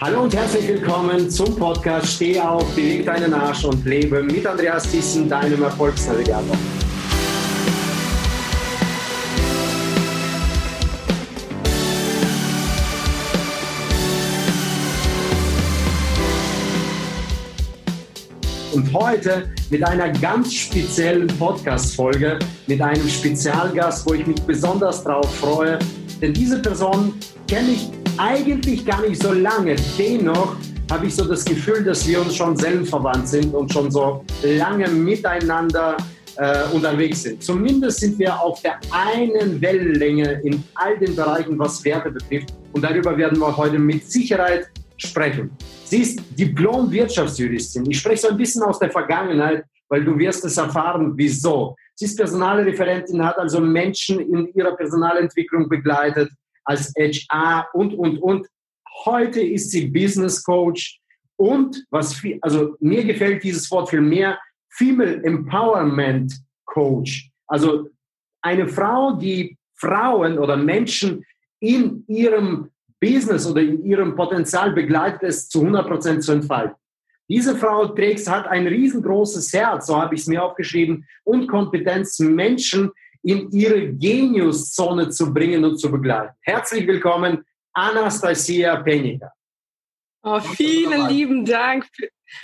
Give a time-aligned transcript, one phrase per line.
[0.00, 4.84] Hallo und herzlich willkommen zum Podcast Steh auf, beweg deinen Arsch und lebe mit Andreas
[4.84, 6.56] Thyssen, deinem Erfolgsnavigator.
[18.72, 22.38] Und heute mit einer ganz speziellen Podcast-Folge,
[22.68, 25.76] mit einem Spezialgast, wo ich mich besonders darauf freue.
[26.20, 27.14] Denn diese Person
[27.48, 29.76] kenne ich eigentlich gar nicht so lange.
[29.96, 30.56] Dennoch
[30.90, 34.88] habe ich so das Gefühl, dass wir uns schon seelenverwandt sind und schon so lange
[34.88, 35.96] miteinander
[36.36, 37.42] äh, unterwegs sind.
[37.42, 42.52] Zumindest sind wir auf der einen Wellenlänge in all den Bereichen, was Werte betrifft.
[42.72, 45.50] Und darüber werden wir heute mit Sicherheit sprechen.
[45.84, 47.88] Sie ist Diplom-Wirtschaftsjuristin.
[47.90, 51.76] Ich spreche so ein bisschen aus der Vergangenheit, weil du wirst es erfahren, wieso.
[51.94, 56.30] Sie ist Personalreferentin, hat also Menschen in ihrer Personalentwicklung begleitet,
[56.68, 58.46] als HR und, und, und.
[59.04, 61.00] Heute ist sie Business Coach
[61.36, 64.38] und was viel, also mir gefällt dieses Wort viel mehr,
[64.70, 66.34] Female Empowerment
[66.66, 67.30] Coach.
[67.46, 67.88] Also
[68.42, 71.24] eine Frau, die Frauen oder Menschen
[71.60, 76.76] in ihrem Business oder in ihrem Potenzial begleitet, es zu 100 Prozent zu entfalten.
[77.28, 82.18] Diese Frau trägt, hat ein riesengroßes Herz, so habe ich es mir aufgeschrieben, und Kompetenz,
[82.18, 82.90] Menschen
[83.22, 86.34] in ihre Geniuszone zu bringen und zu begleiten.
[86.40, 89.32] Herzlich willkommen, Anastasia Penica.
[90.22, 91.86] Oh, vielen lieben Dank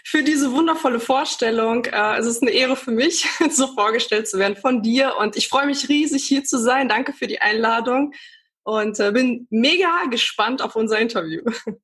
[0.04, 1.84] für, diese wundervolle Vorstellung.
[1.86, 5.14] Äh, es ist eine Ehre für mich, so vorgestellt zu werden von dir.
[5.18, 6.88] Und ich freue mich riesig, hier zu sein.
[6.88, 8.14] Danke für die Einladung
[8.62, 11.42] und äh, bin mega gespannt auf unser Interview.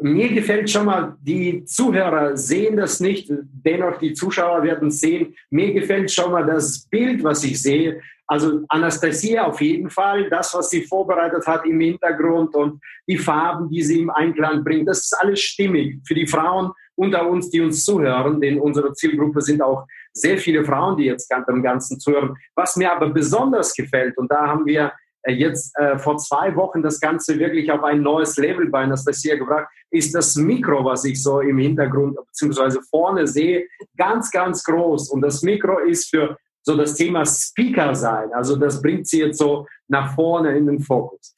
[0.00, 5.36] Mir gefällt schon mal, die Zuhörer sehen das nicht, dennoch die Zuschauer werden sehen.
[5.50, 8.00] Mir gefällt schon mal das Bild, was ich sehe.
[8.32, 13.68] Also Anastasia auf jeden Fall, das, was sie vorbereitet hat im Hintergrund und die Farben,
[13.68, 16.00] die sie im Einklang bringt, das ist alles stimmig.
[16.06, 20.64] Für die Frauen unter uns, die uns zuhören, denn unsere Zielgruppe sind auch sehr viele
[20.64, 22.34] Frauen, die jetzt am Ganzen zuhören.
[22.54, 24.94] Was mir aber besonders gefällt, und da haben wir
[25.24, 29.36] äh, jetzt äh, vor zwei Wochen das Ganze wirklich auf ein neues Level bei Anastasia
[29.36, 32.78] gebracht, ist das Mikro, was ich so im Hintergrund bzw.
[32.88, 33.66] vorne sehe,
[33.98, 35.10] ganz, ganz groß.
[35.10, 38.32] Und das Mikro ist für so das Thema Speaker sein.
[38.32, 41.34] Also das bringt sie jetzt so nach vorne in den Fokus.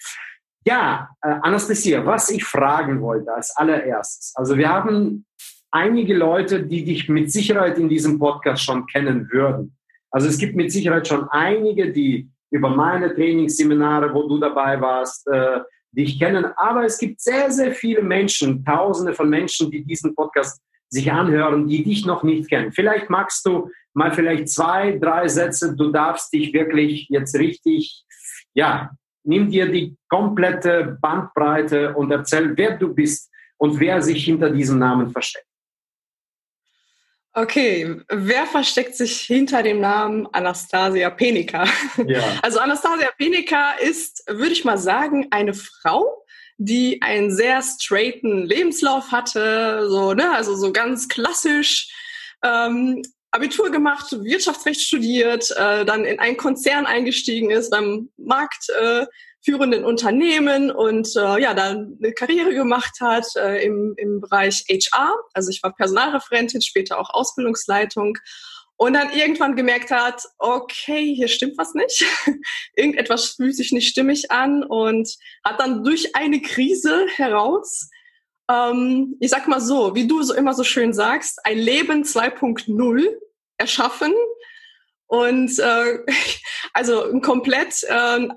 [0.66, 4.32] Ja, äh, Anastasia, was ich fragen wollte als allererstes.
[4.34, 5.26] Also wir haben
[5.70, 9.76] einige Leute, die dich mit Sicherheit in diesem Podcast schon kennen würden.
[10.10, 15.26] Also es gibt mit Sicherheit schon einige, die über meine Trainingsseminare, wo du dabei warst,
[15.26, 16.46] äh, dich kennen.
[16.56, 21.66] Aber es gibt sehr, sehr viele Menschen, Tausende von Menschen, die diesen Podcast sich anhören,
[21.68, 22.72] die dich noch nicht kennen.
[22.72, 25.74] Vielleicht magst du mal vielleicht zwei, drei Sätze.
[25.74, 28.04] Du darfst dich wirklich jetzt richtig,
[28.54, 28.90] ja,
[29.24, 34.78] nimm dir die komplette Bandbreite und erzähl, wer du bist und wer sich hinter diesem
[34.78, 35.46] Namen versteckt.
[37.36, 41.64] Okay, wer versteckt sich hinter dem Namen Anastasia Penica?
[42.06, 42.22] Ja.
[42.42, 46.23] Also Anastasia Penica ist, würde ich mal sagen, eine Frau,
[46.56, 51.88] die einen sehr straighten Lebenslauf hatte, so ne, also so ganz klassisch
[52.42, 58.68] ähm, Abitur gemacht, Wirtschaftsrecht studiert, äh, dann in einen Konzern eingestiegen ist beim Markt.
[58.80, 59.06] Äh,
[59.84, 65.14] Unternehmen und äh, ja, dann eine Karriere gemacht hat äh, im, im Bereich HR.
[65.34, 68.16] Also ich war Personalreferentin, später auch Ausbildungsleitung
[68.76, 72.04] und dann irgendwann gemerkt hat, okay, hier stimmt was nicht.
[72.76, 75.08] Irgendetwas fühlt sich nicht stimmig an und
[75.44, 77.88] hat dann durch eine Krise heraus,
[78.50, 83.06] ähm, ich sag mal so, wie du so immer so schön sagst, ein Leben 2.0
[83.56, 84.12] erschaffen
[85.06, 85.98] und äh,
[86.72, 88.28] also komplett äh,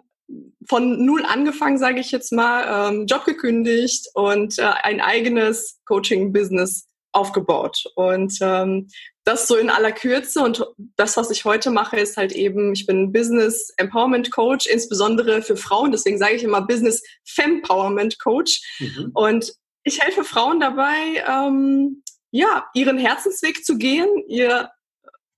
[0.67, 6.87] von null angefangen, sage ich jetzt mal, ähm, Job gekündigt und äh, ein eigenes Coaching-Business
[7.17, 7.83] aufgebaut.
[7.95, 8.87] Und ähm,
[9.23, 10.41] das so in aller Kürze.
[10.41, 15.41] Und das, was ich heute mache, ist halt eben, ich bin Business Empowerment Coach, insbesondere
[15.41, 15.91] für Frauen.
[15.91, 18.61] Deswegen sage ich immer Business Fempowerment Coach.
[18.79, 19.11] Mhm.
[19.13, 19.53] Und
[19.83, 24.69] ich helfe Frauen dabei, ähm, ja, ihren Herzensweg zu gehen, ihr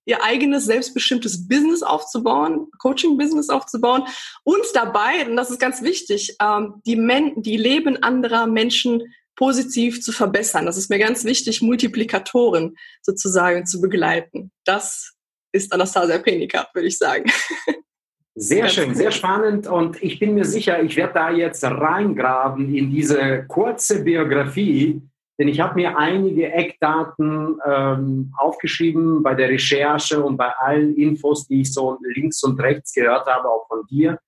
[0.09, 4.05] ihr eigenes selbstbestimmtes Business aufzubauen, Coaching-Business aufzubauen
[4.43, 9.03] und dabei, und das ist ganz wichtig, ähm, die, Men die Leben anderer Menschen
[9.39, 10.65] positiv zu verbessern.
[10.65, 14.51] Das ist mir ganz wichtig, Multiplikatoren sozusagen zu begleiten.
[14.65, 15.13] Das
[15.53, 17.31] ist Anastasia Penica, würde ich sagen.
[18.35, 22.89] Sehr schön, sehr spannend und ich bin mir sicher, ich werde da jetzt reingraben in
[22.89, 25.01] diese kurze Biografie
[25.39, 31.47] denn ich habe mir einige Eckdaten ähm, aufgeschrieben bei der Recherche und bei allen Infos,
[31.47, 34.19] die ich so links und rechts gehört habe, auch von dir.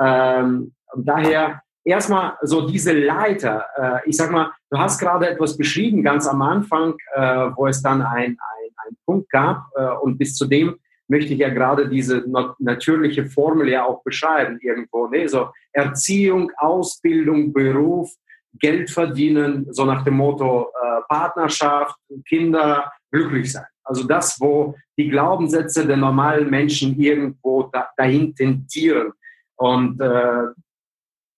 [0.00, 6.02] Ähm, daher erstmal so diese Leiter, äh, ich sag mal, du hast gerade etwas beschrieben,
[6.02, 7.20] ganz am Anfang, äh,
[7.54, 10.76] wo es dann ein, ein, ein Punkt gab äh, und bis zu dem
[11.06, 12.24] möchte ich ja gerade diese
[12.58, 15.06] natürliche Formel ja auch beschreiben irgendwo.
[15.06, 15.28] Ne?
[15.28, 18.10] So Erziehung, Ausbildung, Beruf,
[18.58, 21.96] Geld verdienen, so nach dem Motto äh, Partnerschaft,
[22.26, 23.66] Kinder, glücklich sein.
[23.82, 29.12] Also das, wo die Glaubenssätze der normalen Menschen irgendwo da, dahin tendieren.
[29.56, 30.46] Und äh,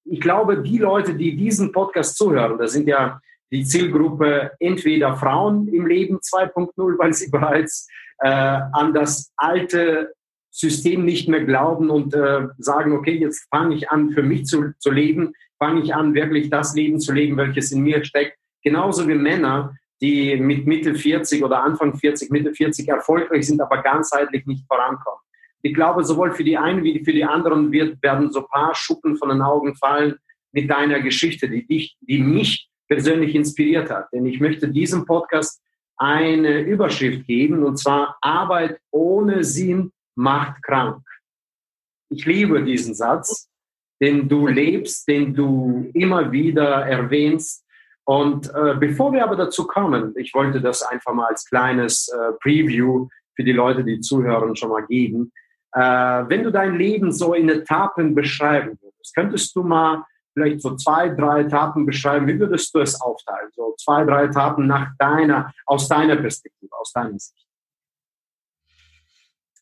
[0.08, 3.20] ich glaube, die Leute, die diesen Podcast zuhören, das sind ja
[3.50, 7.88] die Zielgruppe entweder Frauen im Leben 2.0, weil sie bereits
[8.19, 10.12] äh, an das alte
[10.50, 14.73] System nicht mehr glauben und äh, sagen, okay, jetzt fange ich an, für mich zu,
[14.79, 18.38] zu leben, fange ich an, wirklich das Leben zu leben, welches in mir steckt.
[18.62, 23.82] Genauso wie Männer, die mit Mitte 40 oder Anfang 40, Mitte 40 erfolgreich sind, aber
[23.82, 25.20] ganzheitlich nicht vorankommen.
[25.62, 28.75] Ich glaube, sowohl für die einen wie für die anderen wird, werden so ein paar
[28.75, 30.17] Schuppen von den Augen fallen
[30.53, 34.08] mit deiner Geschichte, die dich, die mich persönlich inspiriert hat.
[34.12, 35.61] Denn ich möchte diesem Podcast
[35.97, 41.03] eine Überschrift geben, und zwar Arbeit ohne Sinn macht krank.
[42.11, 43.50] Ich liebe diesen Satz,
[44.00, 47.64] den du lebst, den du immer wieder erwähnst.
[48.05, 52.32] Und äh, bevor wir aber dazu kommen, ich wollte das einfach mal als kleines äh,
[52.41, 55.32] Preview für die Leute, die zuhören, schon mal geben.
[55.76, 60.75] Äh, wenn du dein Leben so in Etappen beschreiben würdest, könntest du mal vielleicht so
[60.76, 62.26] zwei, drei Etappen beschreiben.
[62.26, 63.50] Wie würdest du es aufteilen?
[63.55, 67.46] So zwei, drei Etappen nach deiner, aus deiner Perspektive, aus deiner Sicht.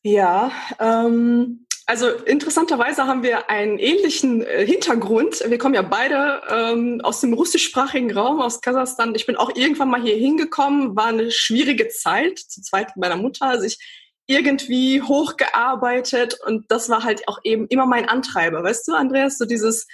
[0.03, 5.43] Ja, ähm, also interessanterweise haben wir einen ähnlichen äh, Hintergrund.
[5.45, 9.17] Wir kommen ja beide ähm, aus dem russischsprachigen Raum, aus Kasachstan.
[9.17, 13.17] Ich bin auch irgendwann mal hier hingekommen, war eine schwierige Zeit, zu zweit mit meiner
[13.17, 13.79] Mutter, also ich
[14.27, 19.45] irgendwie hochgearbeitet und das war halt auch eben immer mein Antreiber, weißt du, Andreas, so
[19.45, 19.87] dieses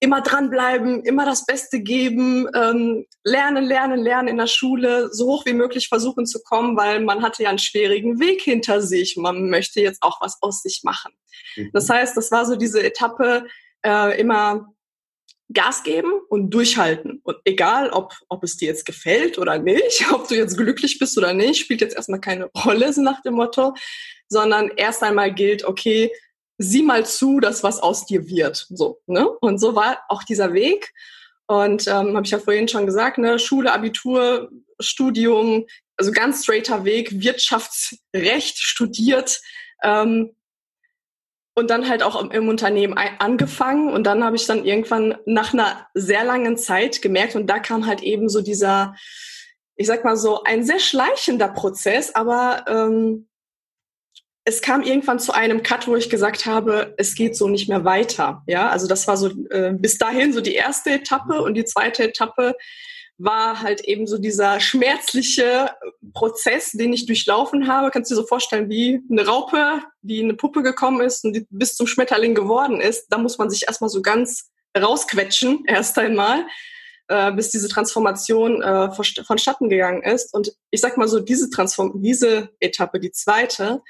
[0.00, 5.46] immer dranbleiben, immer das Beste geben, ähm, lernen, lernen, lernen in der Schule, so hoch
[5.46, 9.16] wie möglich versuchen zu kommen, weil man hatte ja einen schwierigen Weg hinter sich.
[9.16, 11.12] Man möchte jetzt auch was aus sich machen.
[11.56, 11.70] Mhm.
[11.72, 13.46] Das heißt, das war so diese Etappe,
[13.82, 14.73] äh, immer
[15.54, 17.20] Gas geben und durchhalten.
[17.22, 21.16] Und egal, ob, ob es dir jetzt gefällt oder nicht, ob du jetzt glücklich bist
[21.16, 23.74] oder nicht, spielt jetzt erstmal keine Rolle, so nach dem Motto,
[24.28, 26.10] sondern erst einmal gilt, okay,
[26.58, 28.66] sieh mal zu, dass was aus dir wird.
[28.70, 29.28] So, ne?
[29.28, 30.92] Und so war auch dieser Weg.
[31.46, 35.66] Und ähm, habe ich ja vorhin schon gesagt, ne, Schule, Abitur, Studium,
[35.96, 39.40] also ganz straighter Weg, Wirtschaftsrecht studiert
[39.82, 40.34] ähm,
[41.54, 43.92] und dann halt auch im, Unternehmen angefangen.
[43.92, 47.86] Und dann habe ich dann irgendwann nach einer sehr langen Zeit gemerkt, und da kam
[47.86, 48.96] halt eben so dieser,
[49.76, 53.28] ich sag mal so, ein sehr schleichender Prozess, aber ähm,
[54.46, 57.84] es kam irgendwann zu einem Cut, wo ich gesagt habe, es geht so nicht mehr
[57.84, 58.42] weiter.
[58.46, 62.04] Ja, also das war so äh, bis dahin so die erste Etappe und die zweite
[62.04, 62.54] Etappe
[63.18, 65.70] war halt eben so dieser schmerzliche
[66.12, 67.90] Prozess, den ich durchlaufen habe.
[67.90, 71.46] Kannst du dir so vorstellen, wie eine Raupe, die eine Puppe gekommen ist und die
[71.50, 73.06] bis zum Schmetterling geworden ist.
[73.10, 76.46] Da muss man sich erstmal so ganz rausquetschen, erst einmal,
[77.08, 80.34] äh, bis diese Transformation äh, vonstatten gegangen ist.
[80.34, 83.82] Und ich sag mal so, diese Transform diese Etappe, die zweite,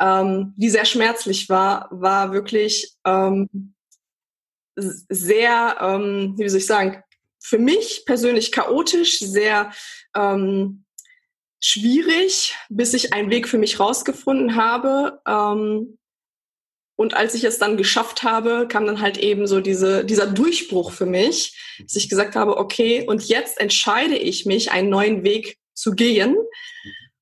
[0.00, 3.74] ähm, die sehr schmerzlich war, war wirklich ähm,
[4.76, 7.02] sehr, ähm, wie soll ich sagen,
[7.40, 9.72] für mich persönlich chaotisch, sehr
[10.14, 10.84] ähm,
[11.60, 15.20] schwierig, bis ich einen Weg für mich rausgefunden habe.
[15.26, 15.98] Ähm,
[16.96, 20.90] und als ich es dann geschafft habe, kam dann halt eben so diese, dieser Durchbruch
[20.90, 25.58] für mich, dass ich gesagt habe, okay, und jetzt entscheide ich mich, einen neuen Weg
[25.74, 26.36] zu gehen.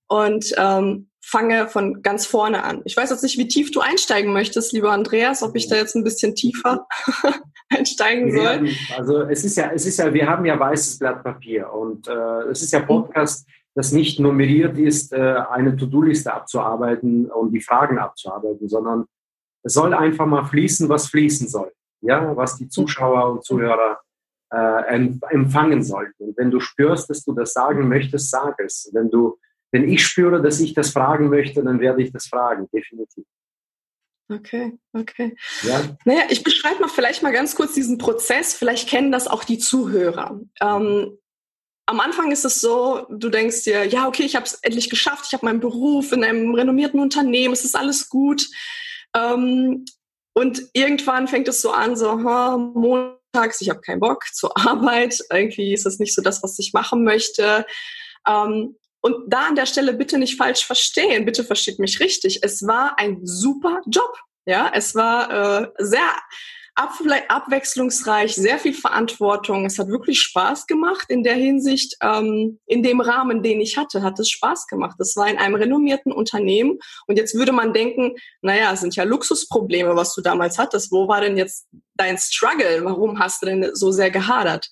[0.08, 2.82] Und ähm, fange von ganz vorne an.
[2.84, 5.96] Ich weiß jetzt nicht, wie tief du einsteigen möchtest, lieber Andreas, ob ich da jetzt
[5.96, 6.86] ein bisschen tiefer
[7.68, 8.68] einsteigen soll.
[8.96, 12.42] Also es ist ja, es ist ja, wir haben ja weißes Blatt Papier und äh,
[12.50, 17.98] es ist ja Podcast, das nicht nummeriert ist, äh, eine To-Do-Liste abzuarbeiten und die Fragen
[17.98, 19.06] abzuarbeiten, sondern
[19.64, 21.72] es soll einfach mal fließen, was fließen soll.
[22.02, 23.98] Ja, was die Zuschauer und Zuhörer
[24.52, 26.22] äh, empfangen sollten.
[26.22, 28.88] Und wenn du spürst, dass du das sagen möchtest, sag es.
[28.92, 29.38] Wenn du
[29.72, 33.24] wenn ich spüre, dass ich das fragen möchte, dann werde ich das fragen, definitiv.
[34.28, 35.36] Okay, okay.
[35.62, 35.96] Ja.
[36.04, 38.54] Naja, ich beschreibe mal vielleicht mal ganz kurz diesen Prozess.
[38.54, 40.40] Vielleicht kennen das auch die Zuhörer.
[40.60, 41.16] Ähm,
[41.86, 45.26] am Anfang ist es so, du denkst dir, ja, okay, ich habe es endlich geschafft,
[45.28, 48.48] ich habe meinen Beruf in einem renommierten Unternehmen, es ist alles gut.
[49.14, 49.84] Ähm,
[50.32, 55.20] und irgendwann fängt es so an, so, huh, montags, ich habe keinen Bock zur Arbeit,
[55.30, 57.64] irgendwie ist das nicht so das, was ich machen möchte.
[58.26, 62.40] Ähm, und da an der Stelle bitte nicht falsch verstehen, bitte versteht mich richtig.
[62.42, 64.16] Es war ein super Job.
[64.46, 66.08] Ja, es war äh, sehr
[66.76, 69.64] abwechslungsreich, sehr viel Verantwortung.
[69.64, 71.96] Es hat wirklich Spaß gemacht in der Hinsicht.
[72.02, 74.96] Ähm, in dem Rahmen, den ich hatte, hat es Spaß gemacht.
[74.98, 76.78] Das war in einem renommierten Unternehmen.
[77.06, 80.92] Und jetzt würde man denken, naja, es sind ja Luxusprobleme, was du damals hattest.
[80.92, 82.84] Wo war denn jetzt dein Struggle?
[82.84, 84.68] Warum hast du denn so sehr gehadert?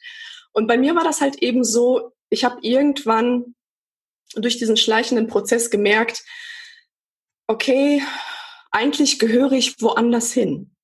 [0.53, 3.55] Und bei mir war das halt eben so, ich habe irgendwann
[4.37, 6.23] durch diesen schleichenden Prozess gemerkt,
[7.47, 8.03] okay,
[8.71, 10.75] eigentlich gehöre ich woanders hin.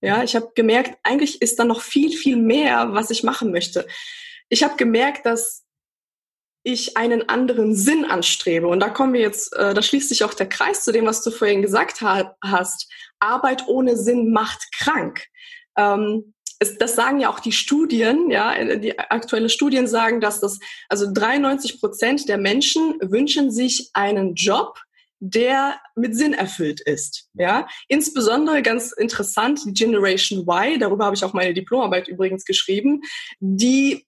[0.00, 3.86] Ja, ich habe gemerkt, eigentlich ist da noch viel, viel mehr, was ich machen möchte.
[4.48, 5.64] Ich habe gemerkt, dass
[6.64, 8.66] ich einen anderen Sinn anstrebe.
[8.68, 11.22] Und da kommen wir jetzt, äh, da schließt sich auch der Kreis zu dem, was
[11.22, 12.90] du vorhin gesagt ha hast.
[13.18, 15.24] Arbeit ohne Sinn macht krank.
[15.76, 16.34] Ähm,
[16.80, 21.80] das sagen ja auch die Studien, ja, die aktuelle Studien sagen, dass das, also 93
[21.80, 24.78] Prozent der Menschen wünschen sich einen Job,
[25.24, 27.28] der mit Sinn erfüllt ist.
[27.34, 30.80] Ja, insbesondere ganz interessant die Generation Y.
[30.80, 33.02] Darüber habe ich auch meine Diplomarbeit übrigens geschrieben.
[33.38, 34.04] Die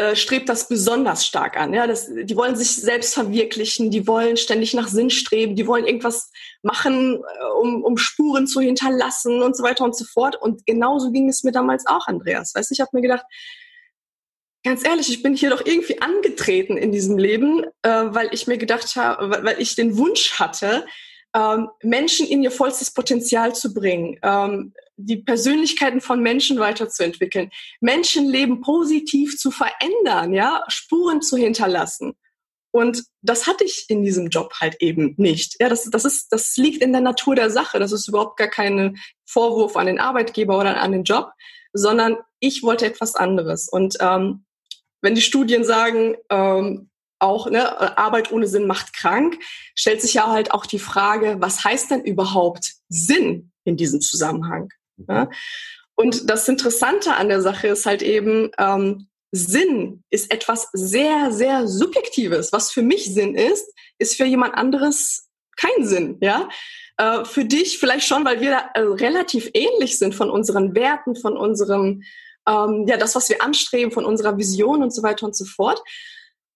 [0.00, 1.74] äh, strebt das besonders stark an.
[1.74, 5.86] Ja, das, die wollen sich selbst verwirklichen, die wollen ständig nach Sinn streben, die wollen
[5.86, 6.30] irgendwas
[6.62, 10.40] machen, äh, um, um Spuren zu hinterlassen und so weiter und so fort.
[10.40, 12.54] Und genauso ging es mir damals auch, Andreas.
[12.54, 13.26] Weißt, ich habe mir gedacht,
[14.64, 18.56] ganz ehrlich, ich bin hier doch irgendwie angetreten in diesem Leben, äh, weil ich mir
[18.56, 20.86] gedacht habe, weil ich den Wunsch hatte,
[21.34, 28.60] ähm, Menschen in ihr vollstes Potenzial zu bringen, ähm, die Persönlichkeiten von Menschen weiterzuentwickeln, Menschenleben
[28.60, 32.14] positiv zu verändern, ja, Spuren zu hinterlassen.
[32.72, 35.56] Und das hatte ich in diesem Job halt eben nicht.
[35.60, 37.80] Ja, das, das ist, das liegt in der Natur der Sache.
[37.80, 38.96] Das ist überhaupt gar kein
[39.26, 41.32] Vorwurf an den Arbeitgeber oder an den Job,
[41.72, 43.68] sondern ich wollte etwas anderes.
[43.68, 44.44] Und ähm,
[45.02, 46.89] wenn die Studien sagen, ähm,
[47.20, 49.38] auch ne, Arbeit ohne Sinn macht krank,
[49.74, 54.70] stellt sich ja halt auch die Frage, was heißt denn überhaupt Sinn in diesem Zusammenhang?
[55.08, 55.28] Ja?
[55.94, 61.68] Und das Interessante an der Sache ist halt eben, ähm, Sinn ist etwas sehr, sehr
[61.68, 62.52] Subjektives.
[62.52, 66.16] Was für mich Sinn ist, ist für jemand anderes kein Sinn.
[66.20, 66.48] Ja,
[66.96, 71.36] äh, für dich vielleicht schon, weil wir äh, relativ ähnlich sind von unseren Werten, von
[71.36, 72.02] unserem
[72.48, 75.82] ähm, ja, das, was wir anstreben, von unserer Vision und so weiter und so fort.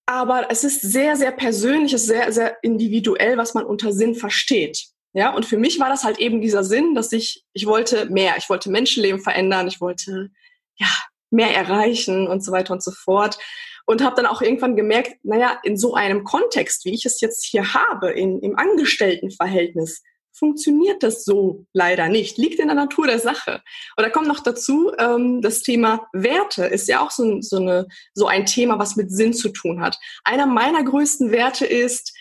[0.06, 4.14] Aber es ist sehr, sehr persönlich, es ist sehr, sehr individuell, was man unter Sinn
[4.14, 4.86] versteht.
[5.14, 8.34] Ja, und für mich war das halt eben dieser Sinn, dass ich, ich wollte mehr,
[8.36, 10.30] ich wollte Menschenleben verändern, ich wollte,
[10.76, 10.88] ja,
[11.30, 13.38] mehr erreichen und so weiter und so fort.
[13.86, 17.44] Und habe dann auch irgendwann gemerkt, naja, in so einem Kontext, wie ich es jetzt
[17.44, 20.02] hier habe, in, im Angestelltenverhältnis,
[20.34, 22.38] funktioniert das so leider nicht.
[22.38, 23.62] Liegt in der Natur der Sache.
[23.96, 28.26] Da kommt noch dazu, ähm, das Thema Werte ist ja auch so, so, eine, so
[28.26, 29.98] ein Thema, was mit Sinn zu tun hat.
[30.24, 32.12] Einer meiner größten Werte ist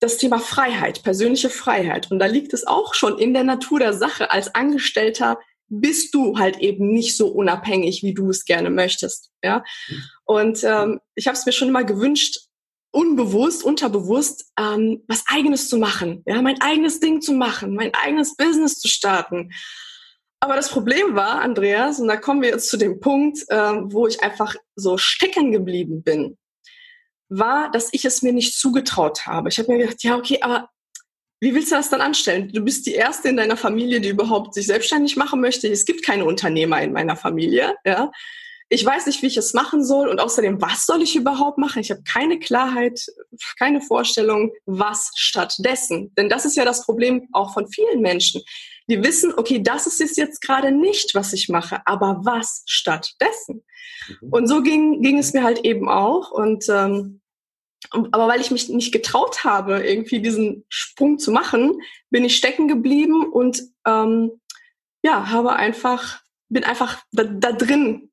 [0.00, 2.10] das Thema Freiheit, persönliche Freiheit.
[2.10, 4.30] Und da liegt es auch schon in der Natur der Sache.
[4.30, 9.30] Als Angestellter bist du halt eben nicht so unabhängig, wie du es gerne möchtest.
[9.42, 9.64] Ja.
[10.24, 12.40] Und ähm, ich habe es mir schon immer gewünscht,
[12.92, 18.36] unbewusst, unterbewusst, ähm, was eigenes zu machen, ja, mein eigenes Ding zu machen, mein eigenes
[18.36, 19.50] Business zu starten.
[20.40, 24.06] Aber das Problem war, Andreas, und da kommen wir jetzt zu dem Punkt, ähm, wo
[24.06, 26.36] ich einfach so stecken geblieben bin,
[27.28, 29.48] war, dass ich es mir nicht zugetraut habe.
[29.48, 30.68] Ich habe mir gedacht, ja, okay, aber
[31.40, 32.52] wie willst du das dann anstellen?
[32.52, 35.66] Du bist die erste in deiner Familie, die überhaupt sich selbstständig machen möchte.
[35.68, 38.10] Es gibt keine Unternehmer in meiner Familie, ja
[38.72, 41.80] ich weiß nicht, wie ich es machen soll und außerdem, was soll ich überhaupt machen?
[41.80, 43.04] Ich habe keine Klarheit,
[43.58, 46.14] keine Vorstellung, was stattdessen.
[46.16, 48.40] Denn das ist ja das Problem auch von vielen Menschen.
[48.88, 53.62] Die wissen, okay, das ist es jetzt gerade nicht, was ich mache, aber was stattdessen?
[54.08, 54.32] Mhm.
[54.32, 56.30] Und so ging, ging es mir halt eben auch.
[56.30, 57.20] Und ähm,
[57.90, 62.68] aber weil ich mich nicht getraut habe, irgendwie diesen Sprung zu machen, bin ich stecken
[62.68, 64.40] geblieben und ähm,
[65.02, 68.11] ja, habe einfach, bin einfach da, da drin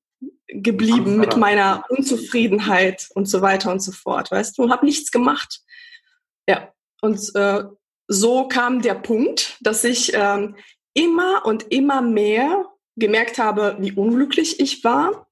[0.51, 5.12] geblieben mit meiner Unzufriedenheit und so weiter und so fort, weißt du, und habe nichts
[5.12, 5.62] gemacht.
[6.48, 7.63] Ja, und äh,
[8.08, 10.56] so kam der Punkt, dass ich ähm,
[10.94, 12.65] immer und immer mehr
[12.96, 15.27] gemerkt habe, wie unglücklich ich war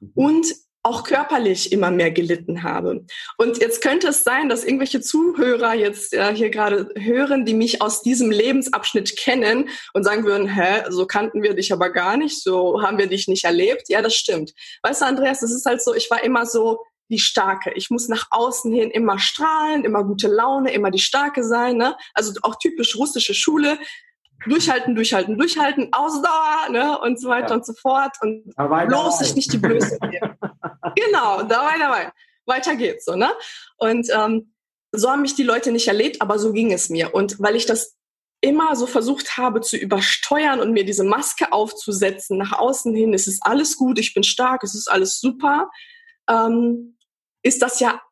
[0.00, 0.10] mhm.
[0.14, 0.46] und
[0.82, 3.04] auch körperlich immer mehr gelitten habe.
[3.36, 7.80] Und jetzt könnte es sein, dass irgendwelche Zuhörer jetzt äh, hier gerade hören, die mich
[7.80, 12.42] aus diesem Lebensabschnitt kennen und sagen würden, hä, so kannten wir dich aber gar nicht,
[12.42, 13.88] so haben wir dich nicht erlebt.
[13.88, 14.52] Ja, das stimmt.
[14.82, 17.72] Weißt du, Andreas, das ist halt so, ich war immer so die Starke.
[17.74, 21.76] Ich muss nach außen hin immer strahlen, immer gute Laune, immer die Starke sein.
[21.76, 21.94] Ne?
[22.14, 23.78] Also auch typisch russische Schule
[24.46, 27.54] durchhalten, durchhalten, durchhalten, Ausdauer ne, und so weiter ja.
[27.54, 30.36] und so fort und dabei, bloß sich nicht die Blöße geben.
[30.96, 32.12] genau, dabei, dabei.
[32.46, 33.30] Weiter geht's so, ne?
[33.76, 34.52] Und ähm,
[34.92, 37.14] so haben mich die Leute nicht erlebt, aber so ging es mir.
[37.14, 37.96] Und weil ich das
[38.40, 43.28] immer so versucht habe zu übersteuern und mir diese Maske aufzusetzen, nach außen hin, es
[43.28, 45.70] ist alles gut, ich bin stark, es ist alles super,
[46.28, 46.98] ähm,
[47.42, 48.02] ist das ja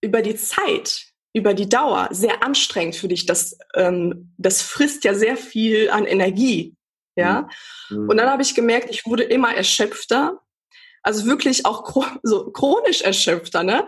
[0.00, 3.26] über die Zeit, über die Dauer sehr anstrengend für dich.
[3.26, 6.74] Das, ähm, das frisst ja sehr viel an Energie.
[7.14, 7.48] Ja.
[7.90, 8.08] Mhm.
[8.08, 10.40] Und dann habe ich gemerkt, ich wurde immer erschöpfter.
[11.02, 11.84] Also wirklich auch
[12.22, 13.62] so chronisch erschöpfter.
[13.62, 13.86] Ne?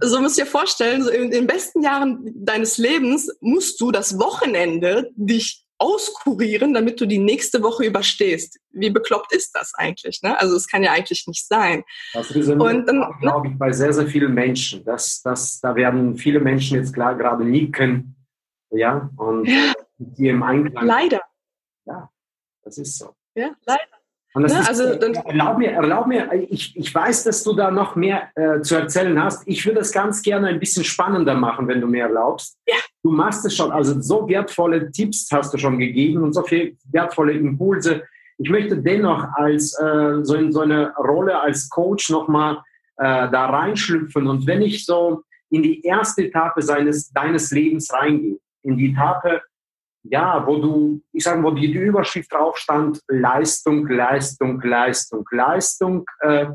[0.00, 4.18] So musst du dir vorstellen, so in den besten Jahren deines Lebens musst du das
[4.18, 8.58] Wochenende dich auskurieren, damit du die nächste Woche überstehst.
[8.72, 10.22] Wie bekloppt ist das eigentlich?
[10.22, 10.38] Ne?
[10.38, 11.84] Also es kann ja eigentlich nicht sein.
[12.14, 12.88] Das resoniert,
[13.20, 14.82] glaube ich, bei sehr, sehr vielen Menschen.
[14.84, 18.16] Das, das, da werden viele Menschen jetzt klar gerade nicken.
[18.70, 19.72] Ja, und ja.
[19.98, 20.86] die im Einklang.
[20.86, 21.20] Leider.
[21.84, 22.08] Ja,
[22.64, 23.14] das ist so.
[23.34, 23.82] Ja, leider.
[24.32, 27.70] Und das ja, ist, also, erlaub mir, erlaub mir, ich, ich weiß, dass du da
[27.70, 29.46] noch mehr äh, zu erzählen hast.
[29.46, 32.58] Ich würde es ganz gerne ein bisschen spannender machen, wenn du mir erlaubst.
[32.66, 32.74] Ja.
[33.04, 36.74] Du machst es schon, also so wertvolle Tipps hast du schon gegeben und so viele
[36.90, 38.02] wertvolle Impulse.
[38.38, 42.62] Ich möchte dennoch als äh, so in so eine Rolle als Coach nochmal
[42.96, 44.26] äh, da reinschlüpfen.
[44.26, 49.42] Und wenn ich so in die erste Etappe seines, deines Lebens reingehe, in die Etappe,
[50.04, 56.06] ja, wo du, ich sage, wo die, die Überschrift drauf stand, Leistung, Leistung, Leistung, Leistung.
[56.20, 56.46] Äh,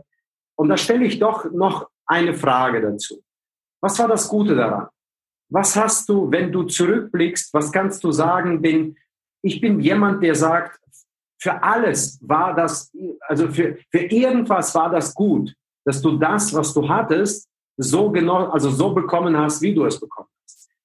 [0.55, 3.21] und da stelle ich doch noch eine Frage dazu.
[3.81, 4.87] Was war das Gute daran?
[5.49, 8.61] Was hast du, wenn du zurückblickst, was kannst du sagen?
[8.61, 8.95] Denn
[9.41, 10.79] ich bin jemand, der sagt,
[11.41, 12.91] für alles war das,
[13.21, 15.53] also für, für irgendwas war das gut,
[15.85, 19.99] dass du das, was du hattest, so genau, also so bekommen hast, wie du es
[19.99, 20.27] bekommen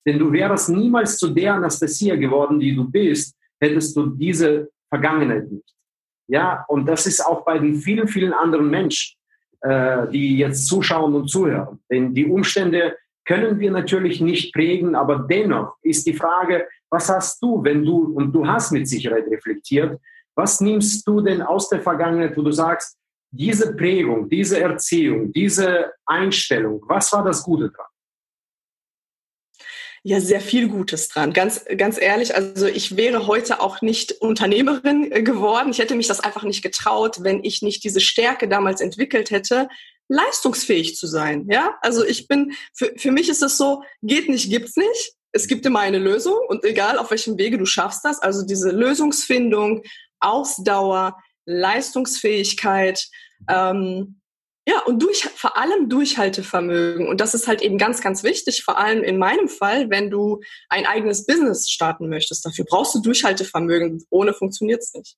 [0.06, 5.50] denn du wärst niemals zu der Anastasia geworden, die du bist, hättest du diese Vergangenheit
[5.50, 5.75] nicht.
[6.28, 9.16] Ja, und das ist auch bei den vielen, vielen anderen Menschen,
[9.61, 11.80] äh, die jetzt zuschauen und zuhören.
[11.90, 17.43] Denn die Umstände können wir natürlich nicht prägen, aber dennoch ist die Frage, was hast
[17.43, 20.00] du, wenn du, und du hast mit Sicherheit reflektiert,
[20.35, 22.97] was nimmst du denn aus der Vergangenheit, wo du sagst,
[23.31, 27.87] diese Prägung, diese Erziehung, diese Einstellung, was war das Gute dran?
[30.05, 31.33] ja sehr viel Gutes dran.
[31.33, 35.70] Ganz, ganz ehrlich, also ich wäre heute auch nicht Unternehmerin äh, geworden.
[35.70, 39.68] Ich hätte mich das einfach nicht getraut, wenn ich nicht diese Stärke damals entwickelt hätte,
[40.09, 41.47] leistungsfähig zu sein.
[41.51, 45.14] Ja, also ich bin, für, für mich ist es so, geht nicht, gibt's nicht.
[45.33, 48.71] Es gibt immer eine Lösung und egal auf welchem Wege du schaffst das, also diese
[48.71, 49.83] Lösungsfindung,
[50.21, 53.09] Ausdauer, Leistungsfähigkeit,
[53.49, 54.21] ähm,
[54.67, 57.07] ja, und durch, vor allem Durchhaltevermögen.
[57.07, 60.40] Und das ist halt eben ganz, ganz wichtig, vor allem in meinem Fall, wenn du
[60.71, 62.47] ein eigenes Business starten möchtest.
[62.47, 64.03] Dafür brauchst du Durchhaltevermögen.
[64.09, 65.17] Ohne funktioniert es nicht.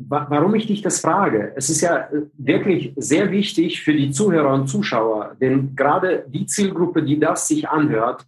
[0.00, 1.52] Warum ich dich das frage?
[1.56, 6.46] Es ist ja äh, wirklich sehr wichtig für die Zuhörer und Zuschauer, denn gerade die
[6.46, 8.24] Zielgruppe, die das sich anhört,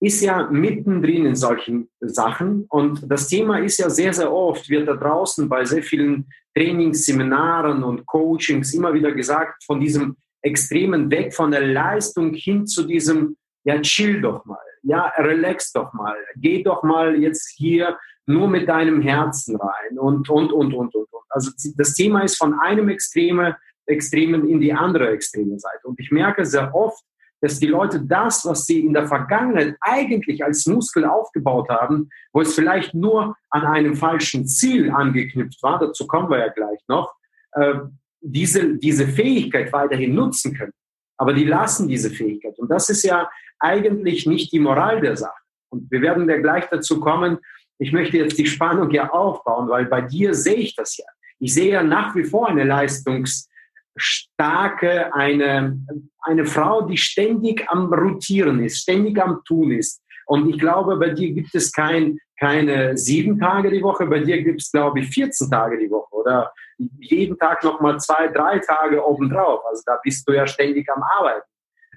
[0.00, 2.64] ist ja mittendrin in solchen Sachen.
[2.68, 7.06] Und das Thema ist ja sehr, sehr oft, wird da draußen bei sehr vielen Trainings,
[7.06, 12.82] Seminaren und Coachings immer wieder gesagt, von diesem extremen Weg von der Leistung hin zu
[12.82, 18.48] diesem, ja, chill doch mal, ja, relax doch mal, geh doch mal jetzt hier nur
[18.48, 21.12] mit deinem Herzen rein und, und, und, und, und.
[21.12, 21.24] und.
[21.30, 25.86] Also das Thema ist von einem Extreme, Extremen in die andere extreme Seite.
[25.86, 27.02] Und ich merke sehr oft,
[27.40, 32.40] dass die Leute das, was sie in der Vergangenheit eigentlich als Muskel aufgebaut haben, wo
[32.40, 37.14] es vielleicht nur an einem falschen Ziel angeknüpft war, dazu kommen wir ja gleich noch,
[37.52, 37.74] äh,
[38.20, 40.72] diese, diese Fähigkeit weiterhin nutzen können.
[41.18, 42.58] Aber die lassen diese Fähigkeit.
[42.58, 45.40] Und das ist ja eigentlich nicht die Moral der Sache.
[45.68, 47.38] Und wir werden ja gleich dazu kommen,
[47.78, 51.06] ich möchte jetzt die Spannung ja aufbauen, weil bei dir sehe ich das ja.
[51.38, 53.48] Ich sehe ja nach wie vor eine Leistungs-
[53.96, 55.78] starke, eine,
[56.20, 60.02] eine Frau, die ständig am Rotieren ist, ständig am Tun ist.
[60.26, 64.42] Und ich glaube, bei dir gibt es kein, keine sieben Tage die Woche, bei dir
[64.42, 66.52] gibt es, glaube ich, 14 Tage die Woche oder
[66.98, 69.64] jeden Tag nochmal zwei, drei Tage obendrauf.
[69.66, 71.48] Also da bist du ja ständig am Arbeiten,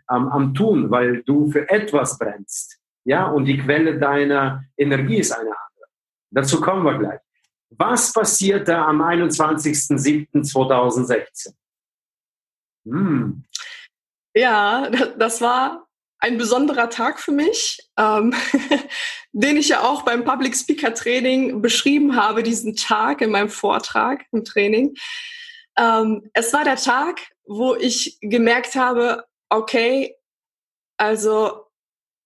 [0.08, 2.80] am, am Tun, weil du für etwas brennst.
[3.04, 5.69] Ja, und die Quelle deiner Energie ist eine andere.
[6.32, 7.20] Dazu kommen wir gleich.
[7.72, 11.54] Was passierte am 21.07.2016?
[12.86, 13.44] Hm.
[14.34, 15.90] Ja, das war
[16.20, 18.34] ein besonderer Tag für mich, ähm,
[19.32, 24.26] den ich ja auch beim Public Speaker Training beschrieben habe, diesen Tag in meinem Vortrag
[24.32, 24.96] im Training.
[25.78, 30.16] Ähm, es war der Tag, wo ich gemerkt habe, okay,
[30.98, 31.66] also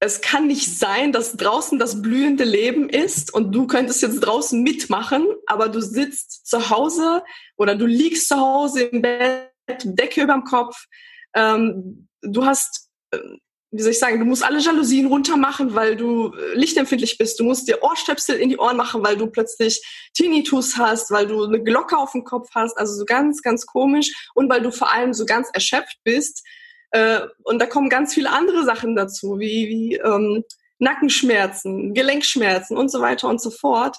[0.03, 4.61] es kann nicht sein, dass draußen das blühende Leben ist und du könntest jetzt draußen
[4.61, 7.23] mitmachen, aber du sitzt zu Hause
[7.55, 9.49] oder du liegst zu Hause im Bett
[9.83, 10.87] Decke über dem Kopf.
[11.33, 13.19] Ähm, du hast äh,
[13.75, 17.39] wie soll ich sagen, du musst alle Jalousien runter machen, weil du äh, lichtempfindlich bist.
[17.39, 19.81] Du musst dir Ohrstöpsel in die Ohren machen, weil du plötzlich
[20.13, 22.77] Tinnitus hast, weil du eine Glocke auf dem Kopf hast.
[22.77, 24.29] Also so ganz, ganz komisch.
[24.35, 26.43] Und weil du vor allem so ganz erschöpft bist.
[26.93, 30.43] Äh, und da kommen ganz viele andere Sachen dazu, wie, wie ähm,
[30.77, 33.97] Nackenschmerzen, Gelenkschmerzen und so weiter und so fort.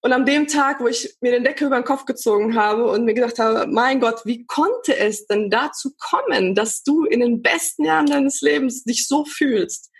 [0.00, 3.04] Und an dem Tag, wo ich mir den Deckel über den Kopf gezogen habe und
[3.04, 7.42] mir gedacht habe, mein Gott, wie konnte es denn dazu kommen, dass du in den
[7.42, 9.90] besten Jahren deines Lebens dich so fühlst?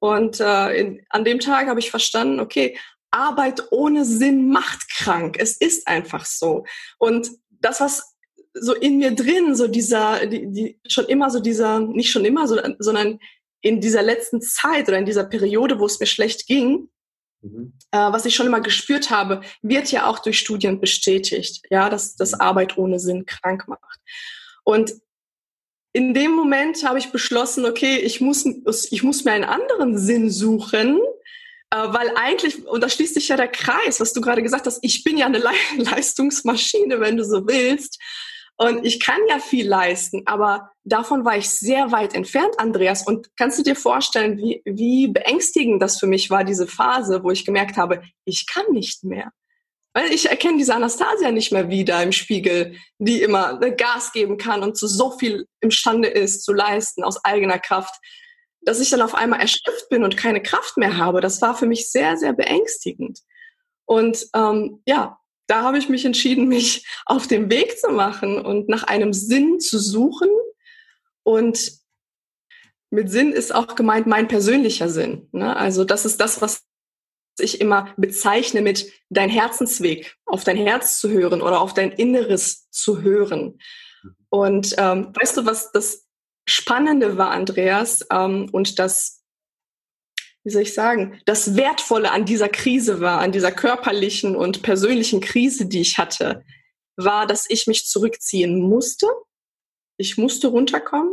[0.00, 2.78] Und äh, in, an dem Tag habe ich verstanden, okay,
[3.10, 5.36] Arbeit ohne Sinn macht krank.
[5.38, 6.64] Es ist einfach so.
[6.98, 8.15] Und das, was
[8.60, 12.46] so in mir drin, so dieser, die, die, schon immer so dieser, nicht schon immer,
[12.48, 13.18] so, sondern
[13.60, 16.88] in dieser letzten Zeit oder in dieser Periode, wo es mir schlecht ging,
[17.46, 17.72] Mhm.
[17.90, 22.16] Äh, was ich schon immer gespürt habe, wird ja auch durch Studien bestätigt, ja, dass,
[22.16, 22.40] dass mhm.
[22.40, 24.00] Arbeit ohne Sinn krank macht.
[24.64, 24.94] Und
[25.92, 28.44] in dem Moment habe ich beschlossen, okay, ich muss,
[28.90, 31.00] ich muss mir einen anderen Sinn suchen,
[31.70, 34.78] äh, weil eigentlich, und da schließt sich ja der Kreis, was du gerade gesagt hast,
[34.82, 35.38] ich bin ja eine
[35.76, 38.00] Leistungsmaschine, wenn du so willst.
[38.58, 43.06] Und ich kann ja viel leisten, aber davon war ich sehr weit entfernt, Andreas.
[43.06, 47.30] Und kannst du dir vorstellen, wie, wie beängstigend das für mich war, diese Phase, wo
[47.30, 49.30] ich gemerkt habe, ich kann nicht mehr.
[49.92, 54.62] Weil ich erkenne diese Anastasia nicht mehr wieder im Spiegel, die immer Gas geben kann
[54.62, 57.94] und zu so viel imstande ist zu leisten aus eigener Kraft,
[58.62, 61.20] dass ich dann auf einmal erschöpft bin und keine Kraft mehr habe.
[61.20, 63.20] Das war für mich sehr, sehr beängstigend.
[63.84, 68.68] Und ähm, ja, da habe ich mich entschieden, mich auf den Weg zu machen und
[68.68, 70.28] nach einem Sinn zu suchen.
[71.22, 71.72] Und
[72.90, 75.28] mit Sinn ist auch gemeint mein persönlicher Sinn.
[75.32, 75.56] Ne?
[75.56, 76.64] Also das ist das, was
[77.38, 82.70] ich immer bezeichne mit dein Herzensweg, auf dein Herz zu hören oder auf dein Inneres
[82.70, 83.58] zu hören.
[84.30, 86.06] Und ähm, weißt du, was das
[86.48, 89.24] Spannende war, Andreas, ähm, und das
[90.46, 95.20] wie soll ich sagen, das Wertvolle an dieser Krise war, an dieser körperlichen und persönlichen
[95.20, 96.44] Krise, die ich hatte,
[96.96, 99.08] war, dass ich mich zurückziehen musste.
[99.96, 101.12] Ich musste runterkommen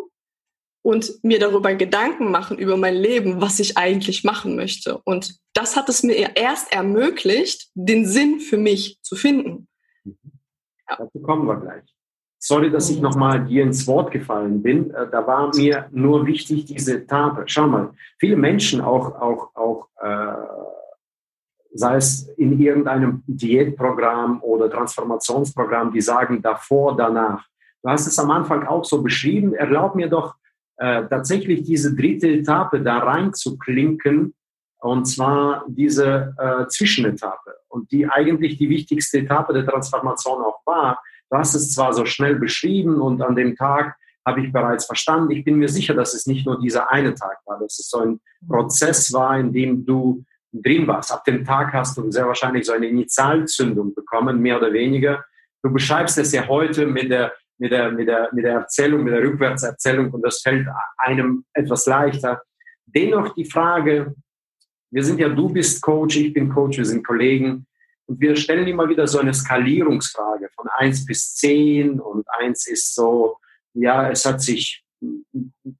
[0.83, 4.99] und mir darüber Gedanken machen über mein Leben, was ich eigentlich machen möchte.
[4.99, 9.67] Und das hat es mir erst ermöglicht, den Sinn für mich zu finden.
[10.05, 10.97] Ja.
[10.99, 11.92] Dazu kommen wir gleich.
[12.45, 14.91] Sorry, dass ich nochmal dir ins Wort gefallen bin.
[14.91, 17.43] Äh, da war mir nur wichtig diese Etappe.
[17.45, 20.33] Schau mal, viele Menschen auch, auch, auch äh,
[21.73, 27.45] sei es in irgendeinem Diätprogramm oder Transformationsprogramm, die sagen davor, danach.
[27.81, 29.53] Du hast es am Anfang auch so beschrieben.
[29.53, 30.35] Erlaub mir doch
[30.75, 34.33] äh, tatsächlich diese dritte Etappe da reinzuklinken,
[34.81, 37.55] und zwar diese äh, Zwischenetappe.
[37.69, 42.05] Und die eigentlich die wichtigste Etappe der Transformation auch war, Du hast es zwar so
[42.05, 45.31] schnell beschrieben und an dem Tag habe ich bereits verstanden.
[45.31, 47.99] Ich bin mir sicher, dass es nicht nur dieser eine Tag war, dass es so
[47.99, 51.11] ein Prozess war, in dem du drin warst.
[51.11, 55.25] Ab dem Tag hast du sehr wahrscheinlich so eine Initialzündung bekommen, mehr oder weniger.
[55.61, 59.13] Du beschreibst es ja heute mit der, mit der, mit der, mit der Erzählung, mit
[59.13, 62.41] der Rückwärtserzählung und das fällt einem etwas leichter.
[62.85, 64.13] Dennoch die Frage,
[64.91, 67.65] wir sind ja, du bist Coach, ich bin Coach, wir sind Kollegen.
[68.05, 72.95] Und wir stellen immer wieder so eine Skalierungsfrage von 1 bis 10 und 1 ist
[72.95, 73.37] so,
[73.73, 74.83] ja, es hat sich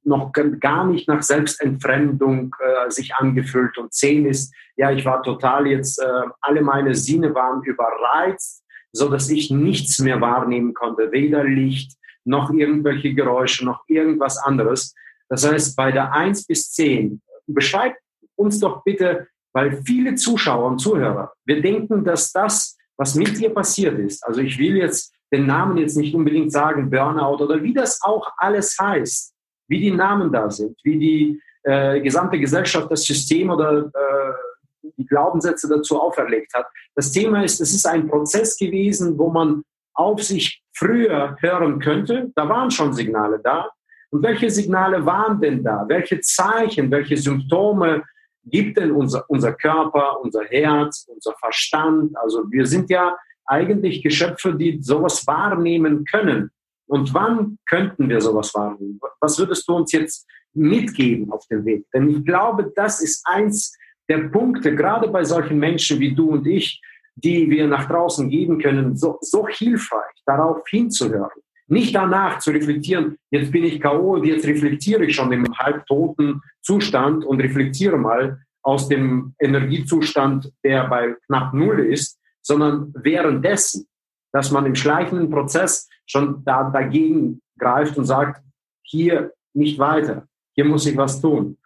[0.02, 5.66] noch gar nicht nach Selbstentfremdung äh, sich angefühlt und 10 ist, ja, ich war total
[5.66, 11.44] jetzt, äh, alle meine Sinne waren überreizt, so dass ich nichts mehr wahrnehmen konnte, weder
[11.44, 14.94] Licht noch irgendwelche Geräusche noch irgendwas anderes.
[15.28, 18.00] Das heißt, bei der 1 bis 10, beschreibt
[18.36, 23.50] uns doch bitte, weil viele Zuschauer und Zuhörer, wir denken, dass das, was mit dir
[23.50, 27.72] passiert ist, also ich will jetzt den Namen jetzt nicht unbedingt sagen, Burnout oder wie
[27.72, 29.32] das auch alles heißt,
[29.68, 35.06] wie die Namen da sind, wie die äh, gesamte Gesellschaft das System oder äh, die
[35.06, 36.66] Glaubenssätze dazu auferlegt hat.
[36.94, 39.62] Das Thema ist, es ist ein Prozess gewesen, wo man
[39.94, 42.30] auf sich früher hören könnte.
[42.34, 43.70] Da waren schon Signale da.
[44.10, 45.84] Und welche Signale waren denn da?
[45.88, 48.04] Welche Zeichen, welche Symptome
[48.46, 52.16] gibt denn unser, unser Körper, unser Herz, unser Verstand?
[52.18, 56.50] Also wir sind ja eigentlich Geschöpfe, die sowas wahrnehmen können.
[56.86, 59.00] Und wann könnten wir sowas wahrnehmen?
[59.20, 61.86] Was würdest du uns jetzt mitgeben auf dem Weg?
[61.92, 63.76] Denn ich glaube, das ist eins
[64.08, 66.80] der Punkte, gerade bei solchen Menschen wie du und ich,
[67.16, 71.30] die wir nach draußen geben können, so, so hilfreich, darauf hinzuhören.
[71.66, 74.14] Nicht danach zu reflektieren, jetzt bin ich K.O.
[74.14, 80.88] und jetzt reflektiere ich schon im halbtoten Zustand und reflektiere mal aus dem Energiezustand, der
[80.88, 83.86] bei knapp Null ist, sondern währenddessen,
[84.32, 88.42] dass man im schleichenden Prozess schon da, dagegen greift und sagt,
[88.82, 90.26] hier nicht weiter.
[90.54, 91.56] hier muss ich was tun.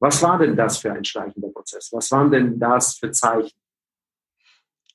[0.00, 1.90] Was war denn das für ein schleichender Prozess?
[1.92, 3.56] Was waren denn das für Zeichen?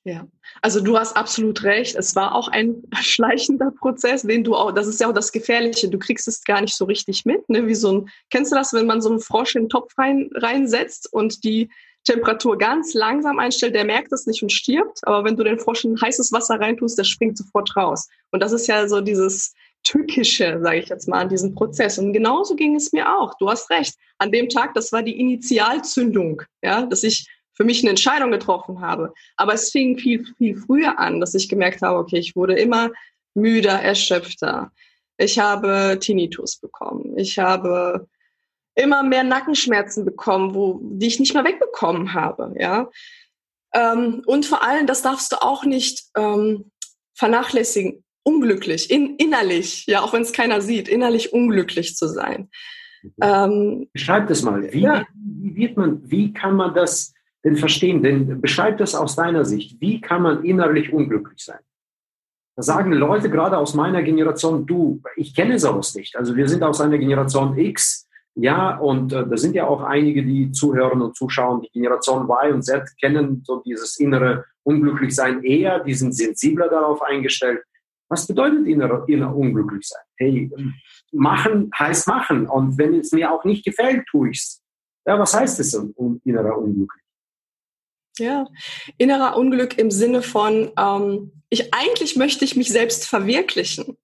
[0.08, 0.26] Ja,
[0.62, 1.94] also du hast absolut recht.
[1.94, 5.90] Es war auch ein schleichender Prozess, den du auch, das ist ja auch das Gefährliche,
[5.90, 7.66] du kriegst es gar nicht so richtig mit, ne?
[7.66, 10.30] Wie so ein, kennst du das, wenn man so einen Frosch in den Topf rein,
[10.32, 11.68] reinsetzt und die
[12.04, 15.06] Temperatur ganz langsam einstellt, der merkt es nicht und stirbt.
[15.06, 18.08] Aber wenn du den Frosch in heißes Wasser reintust, der springt sofort raus.
[18.30, 21.98] Und das ist ja so dieses Tückische, sage ich jetzt mal, an diesem Prozess.
[21.98, 23.34] Und genauso ging es mir auch.
[23.38, 23.94] Du hast recht.
[24.16, 28.80] An dem Tag, das war die Initialzündung, ja, dass ich für mich eine Entscheidung getroffen
[28.80, 29.12] habe.
[29.36, 32.90] Aber es fing viel, viel früher an, dass ich gemerkt habe, okay, ich wurde immer
[33.34, 34.70] müder, erschöpfter.
[35.16, 37.18] Ich habe Tinnitus bekommen.
[37.18, 38.06] Ich habe
[38.76, 42.88] immer mehr Nackenschmerzen bekommen, wo, die ich nicht mehr wegbekommen habe, ja.
[43.74, 46.70] Ähm, und vor allem, das darfst du auch nicht ähm,
[47.14, 52.50] vernachlässigen, unglücklich, in, innerlich, ja, auch wenn es keiner sieht, innerlich unglücklich zu sein.
[53.02, 53.10] Mhm.
[53.20, 54.72] Ähm, Beschreib das mal.
[54.72, 55.04] Wie, ja.
[55.14, 57.12] wie, wird man, wie kann man das
[57.44, 58.02] denn verstehen?
[58.02, 59.80] Denn beschreib das aus deiner Sicht.
[59.80, 61.60] Wie kann man innerlich unglücklich sein?
[62.56, 66.16] Da sagen Leute gerade aus meiner Generation, du, ich kenne sowas nicht.
[66.16, 68.08] Also wir sind aus einer Generation X,
[68.40, 71.62] ja, und äh, da sind ja auch einige, die zuhören und zuschauen.
[71.62, 77.02] Die Generation Y und Z kennen so dieses innere Unglücklichsein eher, die sind sensibler darauf
[77.02, 77.62] eingestellt.
[78.08, 79.90] Was bedeutet inner, inner unglücklich?
[80.16, 80.50] Hey,
[81.12, 82.46] machen heißt machen.
[82.46, 84.62] Und wenn es mir auch nicht gefällt, tue ich es.
[85.04, 87.02] Ja, was heißt es, um, innerer Unglücklich?
[88.18, 88.46] Ja,
[88.96, 93.96] innerer Unglück im Sinne von, ähm, ich eigentlich möchte ich mich selbst verwirklichen.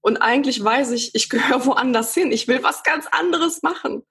[0.00, 2.32] Und eigentlich weiß ich, ich gehöre woanders hin.
[2.32, 4.02] Ich will was ganz anderes machen.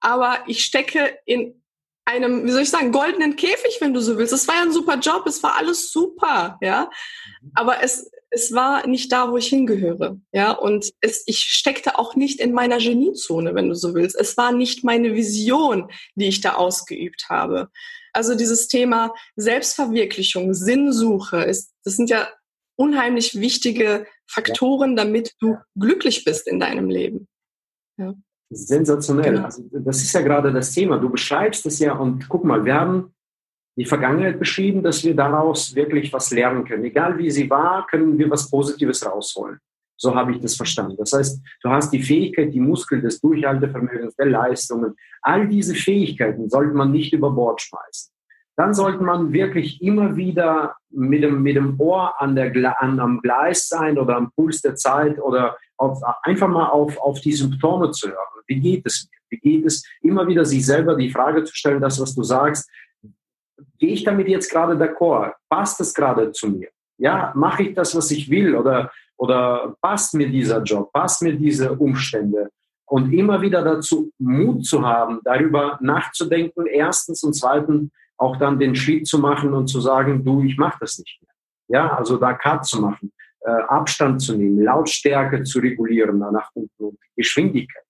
[0.00, 1.62] Aber ich stecke in
[2.06, 4.32] einem, wie soll ich sagen, goldenen Käfig, wenn du so willst.
[4.32, 6.88] Es war ja ein super Job, es war alles super, ja.
[7.42, 7.50] Mhm.
[7.54, 10.52] Aber es, es war nicht da, wo ich hingehöre, ja.
[10.52, 14.16] Und es, ich steckte auch nicht in meiner Geniezone, wenn du so willst.
[14.16, 17.70] Es war nicht meine Vision, die ich da ausgeübt habe.
[18.16, 22.26] Also dieses Thema Selbstverwirklichung, Sinnsuche, ist, das sind ja
[22.76, 27.28] unheimlich wichtige Faktoren, damit du glücklich bist in deinem Leben.
[27.98, 28.14] Ja.
[28.48, 29.32] Sensationell.
[29.32, 29.44] Genau.
[29.44, 30.98] Also das ist ja gerade das Thema.
[30.98, 33.14] Du beschreibst es ja und guck mal, wir haben
[33.76, 36.84] die Vergangenheit beschrieben, dass wir daraus wirklich was lernen können.
[36.84, 39.58] Egal wie sie war, können wir was Positives rausholen.
[39.96, 40.96] So habe ich das verstanden.
[40.98, 44.94] Das heißt, du hast die Fähigkeit, die Muskel des Durchhaltevermögens, der Leistungen.
[45.22, 48.12] All diese Fähigkeiten sollte man nicht über Bord schmeißen
[48.56, 53.20] dann sollte man wirklich immer wieder mit dem, mit dem Ohr an der, an, am
[53.20, 57.90] Gleis sein oder am Puls der Zeit oder auf, einfach mal auf, auf die Symptome
[57.90, 58.42] zu hören.
[58.46, 59.16] Wie geht es mir?
[59.28, 59.84] Wie geht es?
[60.00, 62.70] Immer wieder sich selber die Frage zu stellen, das, was du sagst,
[63.78, 65.32] gehe ich damit jetzt gerade d'accord?
[65.50, 66.68] Passt es gerade zu mir?
[66.96, 68.54] Ja, mache ich das, was ich will?
[68.54, 70.92] Oder, oder passt mir dieser Job?
[70.92, 72.50] Passt mir diese Umstände?
[72.88, 78.74] Und immer wieder dazu Mut zu haben, darüber nachzudenken, erstens und zweitens, auch dann den
[78.74, 81.34] Schritt zu machen und zu sagen, du, ich mache das nicht mehr.
[81.68, 86.84] Ja, also da Cut zu machen, äh, Abstand zu nehmen, Lautstärke zu regulieren nach unten
[86.84, 87.82] und Geschwindigkeit.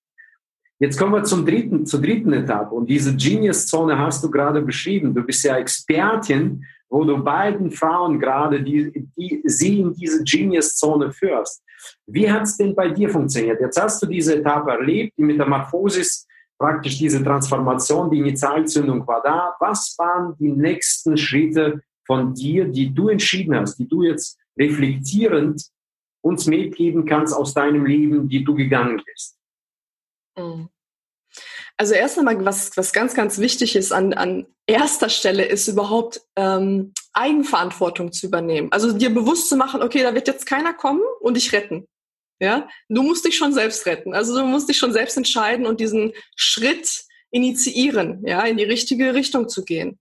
[0.78, 2.74] Jetzt kommen wir zum dritten, zur dritten Etappe.
[2.74, 5.14] Und diese Genius-Zone hast du gerade beschrieben.
[5.14, 6.64] Du bist ja Expertin,
[6.96, 11.62] wo du beiden Frauen gerade die, die, sie in diese Genius-Zone führst.
[12.06, 13.60] Wie hat es denn bei dir funktioniert?
[13.60, 16.26] Jetzt hast du diese Etappe erlebt, die Metamorphosis
[16.58, 19.54] praktisch diese Transformation, die Initialzündung war da.
[19.60, 25.62] Was waren die nächsten Schritte von dir, die du entschieden hast, die du jetzt reflektierend
[26.22, 29.38] uns mitgeben kannst aus deinem Leben, die du gegangen bist?
[30.38, 30.70] Mhm.
[31.78, 36.22] Also erst einmal, was, was ganz, ganz wichtig ist an, an erster Stelle, ist überhaupt
[36.36, 38.72] ähm, Eigenverantwortung zu übernehmen.
[38.72, 41.86] Also dir bewusst zu machen, okay, da wird jetzt keiner kommen und dich retten.
[42.40, 44.14] Ja, du musst dich schon selbst retten.
[44.14, 49.14] Also du musst dich schon selbst entscheiden und diesen Schritt initiieren, ja, in die richtige
[49.14, 49.98] Richtung zu gehen.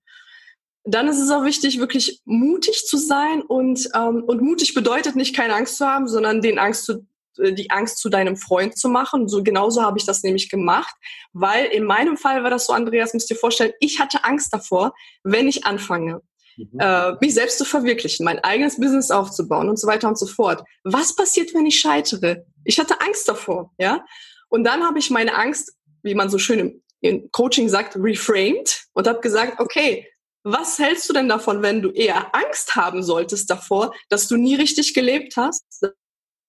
[0.83, 5.35] Dann ist es auch wichtig, wirklich mutig zu sein und ähm, und mutig bedeutet nicht
[5.35, 7.07] keine Angst zu haben, sondern den Angst zu
[7.37, 9.27] die Angst zu deinem Freund zu machen.
[9.27, 10.95] So genauso habe ich das nämlich gemacht,
[11.33, 14.93] weil in meinem Fall war das so, Andreas, musst dir vorstellen, ich hatte Angst davor,
[15.23, 16.21] wenn ich anfange,
[16.57, 16.79] mhm.
[16.79, 20.63] äh, mich selbst zu verwirklichen, mein eigenes Business aufzubauen und so weiter und so fort.
[20.83, 22.45] Was passiert, wenn ich scheitere?
[22.63, 24.03] Ich hatte Angst davor, ja.
[24.49, 28.85] Und dann habe ich meine Angst, wie man so schön im, im Coaching sagt, reframed
[28.93, 30.07] und habe gesagt, okay,
[30.43, 34.53] was hältst du denn davon, wenn du eher Angst haben solltest davor, dass du nie
[34.53, 35.65] richtig gelebt hast,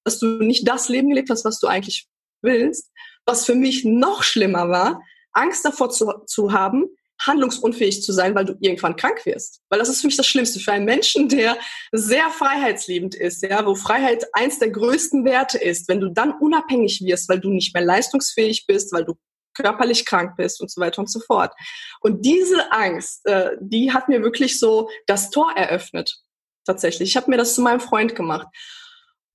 [0.06, 2.06] dass du nicht das Leben gelebt hast, was du eigentlich
[2.40, 2.90] willst?
[3.26, 6.86] Was für mich noch schlimmer war, Angst davor zu, zu haben,
[7.20, 9.62] handlungsunfähig zu sein, weil du irgendwann krank wirst.
[9.68, 10.60] Weil das ist für mich das Schlimmste.
[10.60, 11.56] Für einen Menschen, der
[11.90, 17.00] sehr freiheitsliebend ist, ja, wo Freiheit eins der größten Werte ist, wenn du dann unabhängig
[17.02, 19.14] wirst, weil du nicht mehr leistungsfähig bist, weil du
[19.54, 21.52] körperlich krank bist und so weiter und so fort.
[22.00, 26.16] Und diese Angst, äh, die hat mir wirklich so das Tor eröffnet.
[26.64, 27.10] Tatsächlich.
[27.10, 28.48] Ich habe mir das zu meinem Freund gemacht.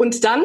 [0.02, 0.44] Und dann,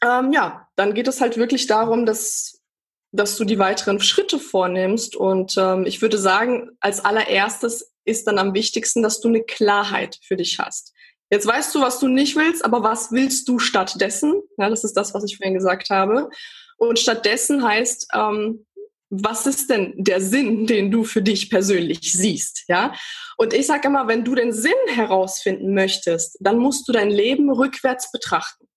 [0.00, 2.62] ähm, ja, dann geht es halt wirklich darum, dass,
[3.10, 5.16] dass du die weiteren Schritte vornimmst.
[5.16, 10.20] Und ähm, ich würde sagen, als allererstes ist dann am wichtigsten, dass du eine Klarheit
[10.22, 10.94] für dich hast.
[11.30, 14.40] Jetzt weißt du, was du nicht willst, aber was willst du stattdessen?
[14.56, 16.30] Ja, das ist das, was ich vorhin gesagt habe.
[16.76, 18.67] Und stattdessen heißt, ähm,
[19.10, 22.64] was ist denn der Sinn, den du für dich persönlich siehst?
[22.68, 22.94] Ja?
[23.36, 27.50] Und ich sage immer, wenn du den Sinn herausfinden möchtest, dann musst du dein Leben
[27.50, 28.68] rückwärts betrachten.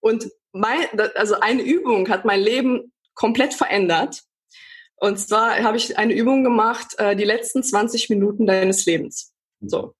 [0.00, 4.22] Und mein, also eine Übung hat mein Leben komplett verändert.
[4.96, 9.32] Und zwar habe ich eine Übung gemacht, äh, die letzten 20 Minuten deines Lebens.
[9.60, 9.94] So.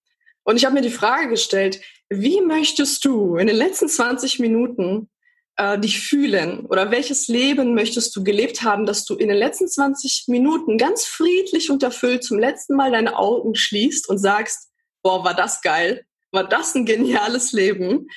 [0.44, 5.08] Und ich habe mir die Frage gestellt, wie möchtest du in den letzten 20 Minuten
[5.56, 9.68] äh, dich fühlen oder welches Leben möchtest du gelebt haben, dass du in den letzten
[9.68, 14.70] 20 Minuten ganz friedlich und erfüllt zum letzten Mal deine Augen schließt und sagst,
[15.02, 18.08] boah, war das geil, war das ein geniales Leben.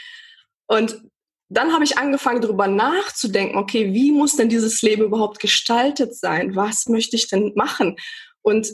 [0.67, 1.01] Und
[1.49, 6.55] dann habe ich angefangen, darüber nachzudenken, okay, wie muss denn dieses Leben überhaupt gestaltet sein?
[6.55, 7.97] Was möchte ich denn machen?
[8.41, 8.73] Und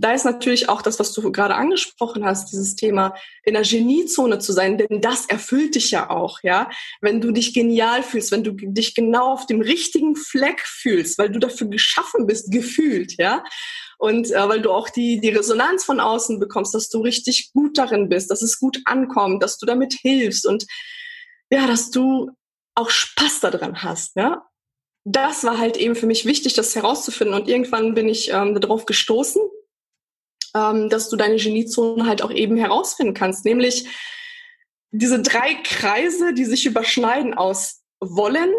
[0.00, 4.38] da ist natürlich auch das, was du gerade angesprochen hast, dieses Thema in der Geniezone
[4.38, 6.70] zu sein, denn das erfüllt dich ja auch, ja.
[7.00, 11.30] Wenn du dich genial fühlst, wenn du dich genau auf dem richtigen Fleck fühlst, weil
[11.30, 13.42] du dafür geschaffen bist, gefühlt, ja.
[13.98, 17.76] Und äh, weil du auch die, die Resonanz von außen bekommst, dass du richtig gut
[17.76, 20.64] darin bist, dass es gut ankommt, dass du damit hilfst und
[21.50, 22.30] ja, dass du
[22.76, 24.44] auch Spaß daran hast, ja.
[25.04, 27.34] Das war halt eben für mich wichtig, das herauszufinden.
[27.34, 29.40] Und irgendwann bin ich ähm, darauf gestoßen,
[30.54, 33.44] ähm, dass du deine Geniezone halt auch eben herausfinden kannst.
[33.44, 33.86] Nämlich
[34.90, 38.52] diese drei Kreise, die sich überschneiden aus wollen,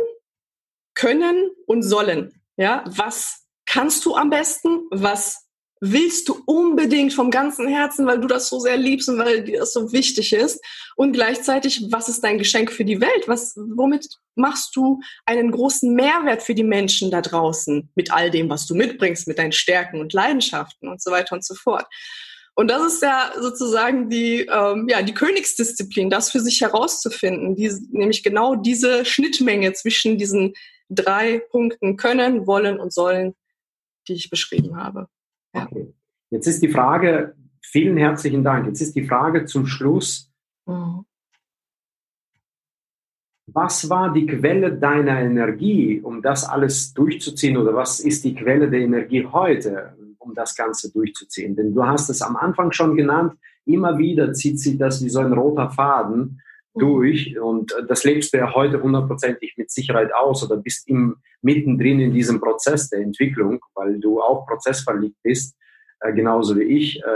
[0.95, 2.41] können und sollen.
[2.57, 4.81] Ja, was kannst du am besten?
[4.91, 5.47] Was
[5.81, 9.59] willst du unbedingt vom ganzen Herzen, weil du das so sehr liebst und weil dir
[9.59, 10.61] das so wichtig ist.
[10.95, 13.27] Und gleichzeitig, was ist dein Geschenk für die Welt?
[13.27, 18.49] Was, womit machst du einen großen Mehrwert für die Menschen da draußen mit all dem,
[18.49, 21.85] was du mitbringst, mit deinen Stärken und Leidenschaften und so weiter und so fort?
[22.55, 27.71] Und das ist ja sozusagen die, ähm, ja, die Königsdisziplin, das für sich herauszufinden, die,
[27.91, 30.53] nämlich genau diese Schnittmenge zwischen diesen
[30.89, 33.33] drei Punkten können, wollen und sollen,
[34.09, 35.07] die ich beschrieben habe.
[35.53, 35.65] Ja.
[35.65, 35.93] Okay.
[36.29, 38.67] Jetzt ist die Frage, vielen herzlichen Dank.
[38.67, 40.31] Jetzt ist die Frage zum Schluss.
[40.65, 41.05] Mhm.
[43.53, 47.57] Was war die Quelle deiner Energie, um das alles durchzuziehen?
[47.57, 51.55] Oder was ist die Quelle der Energie heute, um das Ganze durchzuziehen?
[51.55, 53.33] Denn du hast es am Anfang schon genannt,
[53.65, 56.41] immer wieder zieht sich das wie so ein roter Faden.
[56.75, 61.99] Durch und das lebst du ja heute hundertprozentig mit Sicherheit aus oder bist im, mittendrin
[61.99, 65.55] in diesem Prozess der Entwicklung, weil du auch prozessverliebt bist,
[66.01, 67.01] äh, genauso wie ich.
[67.01, 67.07] Äh,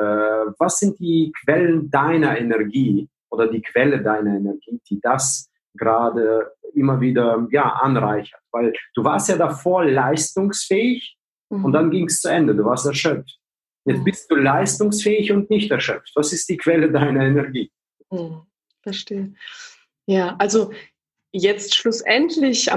[0.58, 7.00] was sind die Quellen deiner Energie oder die Quelle deiner Energie, die das gerade immer
[7.00, 8.42] wieder ja, anreichert?
[8.52, 11.18] Weil du warst ja davor leistungsfähig
[11.50, 11.66] mhm.
[11.66, 13.40] und dann ging es zu Ende, du warst erschöpft.
[13.86, 14.04] Jetzt mhm.
[14.04, 16.12] bist du leistungsfähig und nicht erschöpft.
[16.16, 17.72] Was ist die Quelle deiner Energie?
[18.10, 18.42] Mhm.
[18.84, 19.34] Verstehe.
[20.06, 20.72] Ja, also
[21.32, 22.70] jetzt schlussendlich,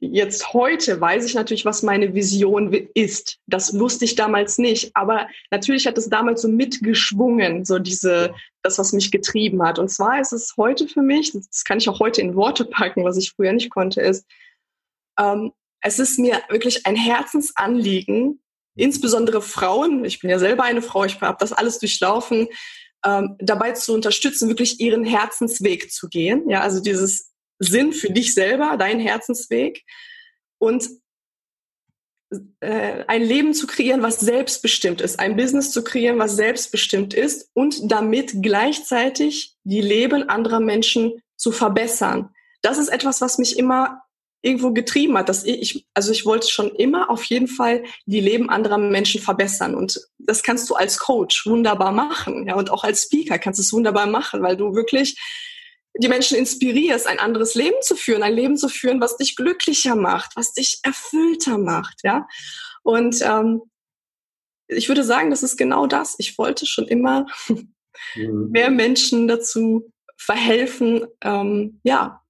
[0.00, 3.38] jetzt heute weiß ich natürlich, was meine Vision ist.
[3.46, 4.90] Das wusste ich damals nicht.
[4.96, 9.78] Aber natürlich hat es damals so mitgeschwungen, so diese, das, was mich getrieben hat.
[9.78, 13.04] Und zwar ist es heute für mich, das kann ich auch heute in Worte packen,
[13.04, 14.26] was ich früher nicht konnte, ist,
[15.18, 18.40] ähm, es ist mir wirklich ein Herzensanliegen,
[18.74, 22.48] insbesondere Frauen, ich bin ja selber eine Frau, ich habe das alles durchlaufen,
[23.04, 26.48] ähm, dabei zu unterstützen, wirklich ihren Herzensweg zu gehen.
[26.48, 29.84] Ja, also dieses Sinn für dich selber, dein Herzensweg
[30.58, 30.88] und
[32.60, 37.50] äh, ein Leben zu kreieren, was selbstbestimmt ist, ein Business zu kreieren, was selbstbestimmt ist
[37.54, 42.30] und damit gleichzeitig die Leben anderer Menschen zu verbessern.
[42.62, 44.02] Das ist etwas, was mich immer
[44.42, 48.50] irgendwo getrieben hat, dass ich, also ich wollte schon immer auf jeden Fall die Leben
[48.50, 53.04] anderer Menschen verbessern und das kannst du als Coach wunderbar machen, ja, und auch als
[53.04, 55.16] Speaker kannst du es wunderbar machen, weil du wirklich
[55.98, 59.94] die Menschen inspirierst, ein anderes Leben zu führen, ein Leben zu führen, was dich glücklicher
[59.94, 62.26] macht, was dich erfüllter macht, ja.
[62.82, 63.62] Und ähm,
[64.66, 66.14] ich würde sagen, das ist genau das.
[66.18, 67.74] Ich wollte schon immer mhm.
[68.50, 72.21] mehr Menschen dazu verhelfen, ähm, ja,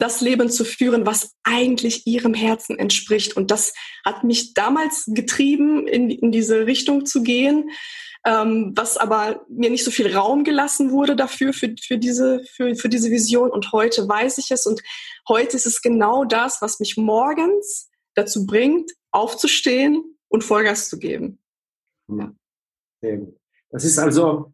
[0.00, 3.36] das Leben zu führen, was eigentlich ihrem Herzen entspricht.
[3.36, 3.74] Und das
[4.04, 7.70] hat mich damals getrieben, in, in diese Richtung zu gehen
[8.26, 12.74] ähm, was aber mir nicht so viel Raum gelassen wurde dafür, für, für, diese, für,
[12.74, 13.50] für diese Vision.
[13.50, 14.82] Und heute weiß ich es und
[15.28, 21.38] heute ist es genau das, was mich morgens dazu bringt, aufzustehen und Vollgas zu geben.
[22.08, 22.32] Ja.
[23.00, 23.36] Gut.
[23.70, 24.52] Das ist also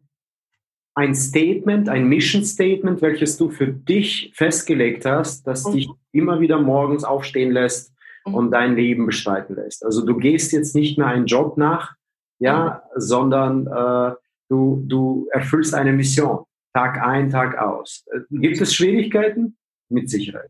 [0.97, 5.71] ein Statement, ein Mission Statement, welches du für dich festgelegt hast, das mhm.
[5.73, 7.93] dich immer wieder morgens aufstehen lässt
[8.25, 8.33] mhm.
[8.33, 9.85] und dein Leben bestreiten lässt.
[9.85, 11.93] Also du gehst jetzt nicht mehr einen Job nach,
[12.39, 12.99] ja, mhm.
[12.99, 14.15] sondern äh,
[14.49, 18.03] du, du erfüllst eine Mission, Tag ein, Tag aus.
[18.11, 19.55] Äh, gibt es Schwierigkeiten?
[19.89, 20.49] Mit Sicherheit.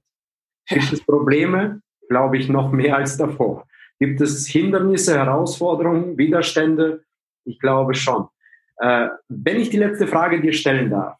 [0.69, 1.81] Gibt es Probleme?
[2.07, 3.67] Glaube ich noch mehr als davor.
[3.99, 7.03] Gibt es Hindernisse, Herausforderungen, Widerstände?
[7.43, 8.29] Ich glaube schon.
[8.79, 11.17] Äh, wenn ich die letzte Frage dir stellen darf,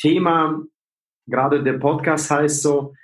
[0.00, 0.62] Thema,
[1.26, 2.94] gerade der Podcast heißt so,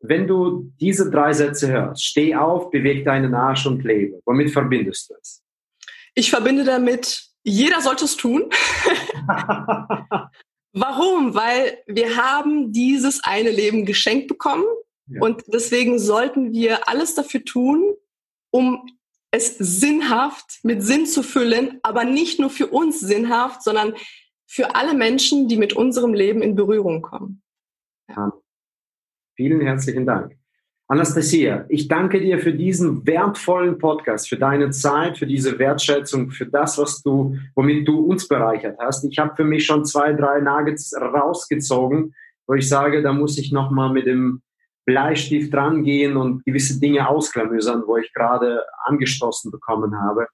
[0.00, 4.20] wenn du diese drei Sätze hörst, steh auf, beweg deinen Arsch und lebe.
[4.26, 5.42] Womit verbindest du es?
[6.14, 8.50] Ich verbinde damit, jeder sollte es tun.
[10.74, 11.34] Warum?
[11.34, 14.64] Weil wir haben dieses eine Leben geschenkt bekommen
[15.06, 15.20] ja.
[15.20, 17.94] und deswegen sollten wir alles dafür tun,
[18.50, 18.84] um
[19.32, 23.94] es sinnhaft mit Sinn zu füllen, aber nicht nur für uns sinnhaft, sondern
[24.46, 27.42] für alle Menschen, die mit unserem Leben in Berührung kommen.
[28.08, 28.32] Ja.
[29.34, 30.36] Vielen herzlichen Dank.
[30.86, 36.44] Anastasia, ich danke dir für diesen wertvollen Podcast, für deine Zeit, für diese Wertschätzung, für
[36.44, 39.02] das, was du, womit du uns bereichert hast.
[39.04, 42.14] Ich habe für mich schon zwei, drei Nuggets rausgezogen,
[42.46, 44.42] wo ich sage, da muss ich noch mal mit dem
[44.84, 50.26] Bleistift rangehen und gewisse Dinge ausklamüsern, wo ich gerade angestoßen bekommen habe.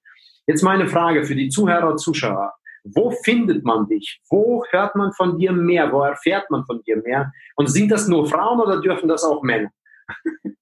[0.46, 2.54] Jetzt meine Frage für die Zuhörer und Zuschauer.
[2.84, 4.20] Wo findet man dich?
[4.30, 5.92] Wo hört man von dir mehr?
[5.92, 7.32] Wo erfährt man von dir mehr?
[7.56, 9.70] Und sind das nur Frauen oder dürfen das auch Männer?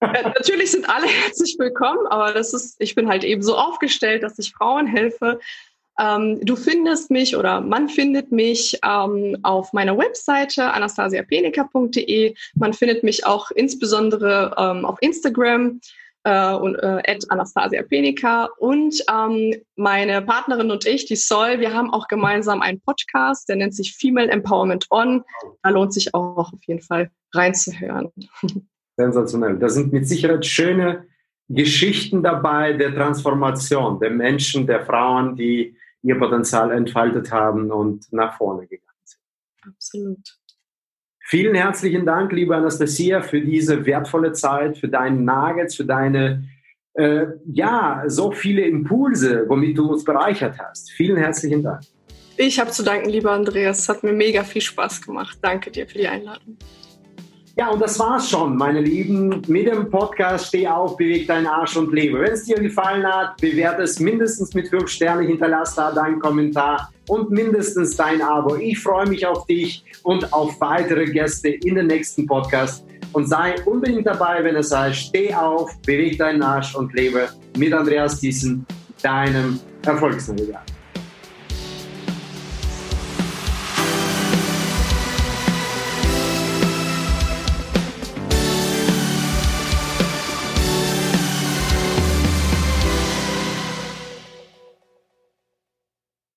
[0.03, 4.23] Ja, natürlich sind alle herzlich willkommen, aber das ist, ich bin halt eben so aufgestellt,
[4.23, 5.39] dass ich Frauen helfe,
[5.99, 12.35] ähm, du findest mich oder man findet mich ähm, auf meiner Webseite anastasiapenica.de.
[12.55, 15.81] Man findet mich auch insbesondere ähm, auf Instagram
[16.25, 21.91] äh, und äh, Anastasia Penica und ähm, meine Partnerin und ich, die Sol, wir haben
[21.91, 25.23] auch gemeinsam einen Podcast, der nennt sich Female Empowerment On.
[25.63, 28.11] Da lohnt sich auch auf jeden Fall reinzuhören.
[28.97, 29.59] Sensationell.
[29.59, 31.07] Da sind mit Sicherheit schöne
[31.49, 35.77] Geschichten dabei der Transformation der Menschen, der Frauen, die
[36.07, 39.21] ihr Potenzial entfaltet haben und nach vorne gegangen sind.
[39.67, 40.39] Absolut.
[41.29, 46.49] Vielen herzlichen Dank, liebe Anastasia, für diese wertvolle Zeit, für deinen Nuggets, für deine,
[46.95, 50.93] äh, ja, so viele Impulse, womit du uns bereichert hast.
[50.93, 51.83] Vielen herzlichen Dank.
[52.37, 53.81] Ich habe zu danken, lieber Andreas.
[53.81, 55.39] Es hat mir mega viel Spaß gemacht.
[55.43, 56.57] Danke dir für die Einladung.
[57.59, 61.75] Ja, und das war's schon, meine Lieben, mit dem Podcast Steh auf, beweg deinen Arsch
[61.75, 62.21] und lebe.
[62.21, 66.93] Wenn es dir gefallen hat, bewerte es mindestens mit fünf Sternen, hinterlass da deinen Kommentar
[67.09, 68.57] und mindestens dein Abo.
[68.57, 72.85] Ich freue mich auf dich und auf weitere Gäste in den nächsten Podcast
[73.15, 77.73] und sei unbedingt dabei, wenn es heißt Steh auf, beweg deinen Arsch und lebe mit
[77.73, 78.67] Andreas Thiessen,
[79.01, 80.76] deinem Erfolgsnavigator.